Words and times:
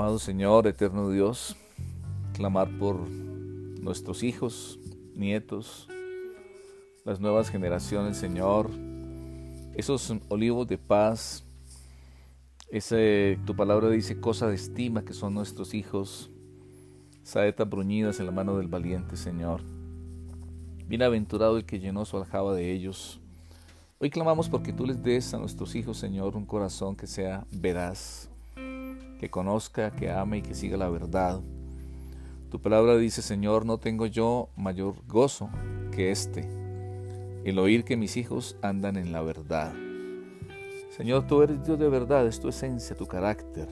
Amado 0.00 0.18
Señor, 0.18 0.66
eterno 0.66 1.10
Dios, 1.10 1.58
clamar 2.32 2.70
por 2.78 3.06
nuestros 3.06 4.22
hijos, 4.22 4.78
nietos, 5.14 5.88
las 7.04 7.20
nuevas 7.20 7.50
generaciones, 7.50 8.16
Señor, 8.16 8.70
esos 9.74 10.10
olivos 10.30 10.66
de 10.68 10.78
paz, 10.78 11.44
ese, 12.70 13.38
tu 13.44 13.54
palabra 13.54 13.90
dice 13.90 14.18
cosa 14.18 14.48
de 14.48 14.54
estima 14.54 15.04
que 15.04 15.12
son 15.12 15.34
nuestros 15.34 15.74
hijos, 15.74 16.30
saetas 17.22 17.68
bruñidas 17.68 18.20
en 18.20 18.26
la 18.26 18.32
mano 18.32 18.56
del 18.56 18.68
valiente, 18.68 19.18
Señor. 19.18 19.60
Bienaventurado 20.86 21.58
el 21.58 21.66
que 21.66 21.78
llenó 21.78 22.06
su 22.06 22.16
aljaba 22.16 22.54
de 22.54 22.72
ellos. 22.72 23.20
Hoy 23.98 24.08
clamamos 24.08 24.48
porque 24.48 24.72
tú 24.72 24.86
les 24.86 25.02
des 25.02 25.34
a 25.34 25.38
nuestros 25.38 25.74
hijos, 25.74 25.98
Señor, 25.98 26.36
un 26.36 26.46
corazón 26.46 26.96
que 26.96 27.06
sea 27.06 27.44
veraz, 27.52 28.29
que 29.20 29.28
conozca, 29.28 29.90
que 29.90 30.10
ame 30.10 30.38
y 30.38 30.42
que 30.42 30.54
siga 30.54 30.78
la 30.78 30.88
verdad. 30.88 31.42
Tu 32.50 32.58
palabra 32.58 32.96
dice, 32.96 33.20
Señor, 33.20 33.66
no 33.66 33.76
tengo 33.76 34.06
yo 34.06 34.48
mayor 34.56 34.94
gozo 35.06 35.50
que 35.92 36.10
este, 36.10 36.48
el 37.44 37.58
oír 37.58 37.84
que 37.84 37.98
mis 37.98 38.16
hijos 38.16 38.56
andan 38.62 38.96
en 38.96 39.12
la 39.12 39.20
verdad. 39.20 39.74
Señor, 40.96 41.26
tú 41.26 41.42
eres 41.42 41.62
Dios 41.66 41.78
de 41.78 41.90
verdad, 41.90 42.26
es 42.26 42.40
tu 42.40 42.48
esencia, 42.48 42.96
tu 42.96 43.06
carácter. 43.06 43.68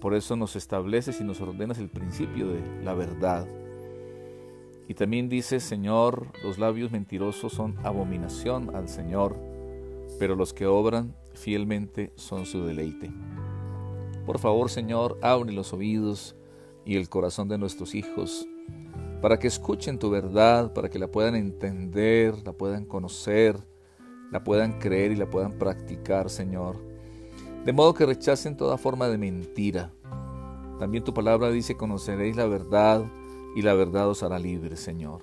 Por 0.00 0.14
eso 0.14 0.36
nos 0.36 0.54
estableces 0.54 1.20
y 1.20 1.24
nos 1.24 1.40
ordenas 1.40 1.78
el 1.78 1.88
principio 1.88 2.46
de 2.46 2.62
la 2.84 2.94
verdad. 2.94 3.48
Y 4.86 4.94
también 4.94 5.28
dice, 5.28 5.58
Señor, 5.58 6.28
los 6.44 6.60
labios 6.60 6.92
mentirosos 6.92 7.52
son 7.52 7.76
abominación 7.82 8.76
al 8.76 8.88
Señor, 8.88 9.34
pero 10.20 10.36
los 10.36 10.54
que 10.54 10.66
obran 10.66 11.16
fielmente 11.34 12.12
son 12.14 12.46
su 12.46 12.64
deleite. 12.64 13.10
Por 14.26 14.38
favor, 14.38 14.70
Señor, 14.70 15.18
abre 15.22 15.52
los 15.52 15.72
oídos 15.72 16.36
y 16.84 16.96
el 16.96 17.08
corazón 17.08 17.48
de 17.48 17.58
nuestros 17.58 17.94
hijos, 17.94 18.46
para 19.20 19.38
que 19.38 19.46
escuchen 19.46 19.98
tu 19.98 20.10
verdad, 20.10 20.72
para 20.72 20.88
que 20.88 20.98
la 20.98 21.08
puedan 21.08 21.34
entender, 21.34 22.34
la 22.44 22.52
puedan 22.52 22.84
conocer, 22.84 23.56
la 24.30 24.44
puedan 24.44 24.78
creer 24.78 25.12
y 25.12 25.16
la 25.16 25.28
puedan 25.28 25.58
practicar, 25.58 26.30
Señor. 26.30 26.76
De 27.64 27.72
modo 27.72 27.94
que 27.94 28.06
rechacen 28.06 28.56
toda 28.56 28.78
forma 28.78 29.08
de 29.08 29.18
mentira. 29.18 29.92
También 30.78 31.04
tu 31.04 31.12
palabra 31.12 31.50
dice, 31.50 31.76
conoceréis 31.76 32.36
la 32.36 32.46
verdad 32.46 33.04
y 33.54 33.62
la 33.62 33.74
verdad 33.74 34.08
os 34.08 34.22
hará 34.22 34.38
libre, 34.38 34.76
Señor. 34.76 35.22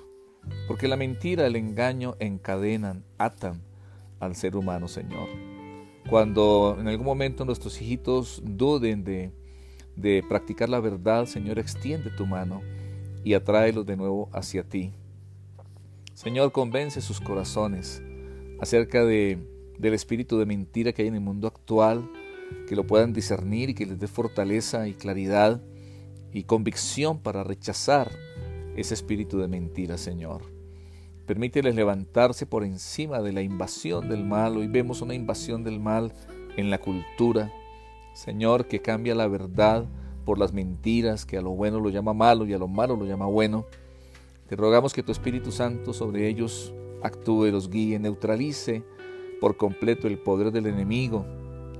Porque 0.67 0.87
la 0.87 0.97
mentira, 0.97 1.47
el 1.47 1.55
engaño 1.55 2.15
encadenan, 2.19 3.03
atan 3.17 3.63
al 4.19 4.35
ser 4.35 4.55
humano, 4.55 4.87
Señor. 4.87 5.56
Cuando 6.09 6.77
en 6.79 6.87
algún 6.87 7.05
momento 7.05 7.43
nuestros 7.43 7.81
hijitos 7.81 8.41
duden 8.45 9.03
de, 9.03 9.31
de 9.95 10.23
practicar 10.27 10.69
la 10.69 10.79
verdad, 10.79 11.25
Señor, 11.25 11.59
extiende 11.59 12.09
tu 12.11 12.25
mano 12.25 12.61
y 13.25 13.33
atráelos 13.33 13.85
de 13.85 13.97
nuevo 13.97 14.29
hacia 14.31 14.63
ti. 14.63 14.93
Señor, 16.13 16.51
convence 16.51 17.01
sus 17.01 17.19
corazones 17.19 18.01
acerca 18.59 19.03
de, 19.03 19.37
del 19.77 19.93
espíritu 19.93 20.39
de 20.39 20.45
mentira 20.45 20.93
que 20.93 21.01
hay 21.01 21.09
en 21.09 21.15
el 21.15 21.21
mundo 21.21 21.47
actual, 21.47 22.09
que 22.67 22.75
lo 22.75 22.87
puedan 22.87 23.11
discernir 23.11 23.69
y 23.69 23.73
que 23.73 23.85
les 23.85 23.99
dé 23.99 24.07
fortaleza 24.07 24.87
y 24.87 24.93
claridad 24.93 25.61
y 26.31 26.43
convicción 26.43 27.19
para 27.19 27.43
rechazar 27.43 28.11
ese 28.77 28.93
espíritu 28.93 29.39
de 29.39 29.47
mentira, 29.47 29.97
Señor. 29.97 30.56
Permíteles 31.27 31.75
levantarse 31.75 32.45
por 32.45 32.63
encima 32.63 33.21
de 33.21 33.33
la 33.33 33.41
invasión 33.41 34.07
del 34.07 34.23
mal. 34.23 34.55
Hoy 34.55 34.67
vemos 34.67 35.01
una 35.01 35.13
invasión 35.13 35.61
del 35.61 35.77
mal 35.77 36.13
en 36.55 36.69
la 36.69 36.77
cultura. 36.77 37.51
Señor, 38.13 38.67
que 38.67 38.81
cambia 38.81 39.13
la 39.13 39.27
verdad 39.27 39.89
por 40.23 40.39
las 40.39 40.53
mentiras, 40.53 41.25
que 41.25 41.37
a 41.37 41.41
lo 41.41 41.49
bueno 41.49 41.81
lo 41.81 41.89
llama 41.89 42.13
malo 42.13 42.45
y 42.45 42.53
a 42.53 42.57
lo 42.57 42.69
malo 42.69 42.95
lo 42.95 43.05
llama 43.05 43.25
bueno. 43.25 43.65
Te 44.47 44.55
rogamos 44.55 44.93
que 44.93 45.03
tu 45.03 45.11
Espíritu 45.11 45.51
Santo 45.51 45.91
sobre 45.91 46.29
ellos 46.29 46.73
actúe, 47.03 47.47
los 47.47 47.69
guíe, 47.69 47.99
neutralice 47.99 48.85
por 49.41 49.57
completo 49.57 50.07
el 50.07 50.19
poder 50.19 50.53
del 50.53 50.67
enemigo 50.67 51.25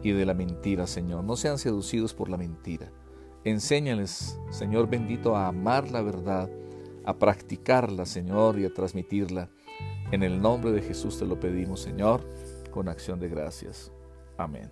y 0.04 0.12
de 0.12 0.26
la 0.26 0.34
mentira, 0.34 0.88
Señor. 0.88 1.24
No 1.24 1.38
sean 1.38 1.58
seducidos 1.58 2.14
por 2.14 2.28
la 2.28 2.36
mentira. 2.36 2.92
Enséñales, 3.46 4.38
Señor 4.50 4.90
bendito, 4.90 5.38
a 5.38 5.48
amar 5.48 5.90
la 5.90 6.02
verdad, 6.02 6.50
a 7.08 7.18
practicarla, 7.18 8.06
Señor, 8.06 8.60
y 8.60 8.66
a 8.66 8.74
transmitirla. 8.74 9.50
En 10.12 10.24
el 10.24 10.42
nombre 10.42 10.72
de 10.74 10.82
Jesús 10.82 11.18
te 11.18 11.26
lo 11.26 11.40
pedimos, 11.40 11.80
Señor, 11.80 12.22
con 12.70 12.90
acción 12.90 13.18
de 13.18 13.30
gracias. 13.30 13.94
Amén. 14.38 14.70